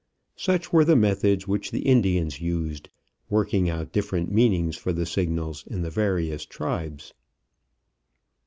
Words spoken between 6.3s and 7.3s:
tribes.